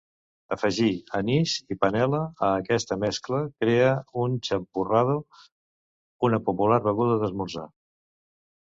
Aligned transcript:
Afegir 0.53 0.93
"anís" 1.17 1.53
i 1.75 1.77
"panela" 1.85 2.21
a 2.47 2.49
aquesta 2.63 2.99
mescla 3.03 3.43
crea 3.65 3.93
el 4.25 4.41
"champurrado", 4.49 5.21
una 6.31 6.43
popular 6.51 6.83
beguda 6.91 7.21
d'esmorzar. 7.25 7.71